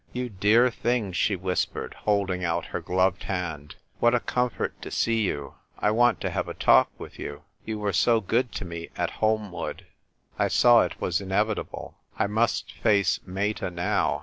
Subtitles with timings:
[0.13, 5.21] "You dear thing!" she whispered, holding out her gloved hand, "what a comfort to see
[5.21, 5.53] you!
[5.77, 7.43] I want to have a talk with you.
[7.65, 9.85] You were so good to me at Holmwood."
[10.39, 11.99] I saw it was inevitable.
[12.17, 14.19] I must face Meta now.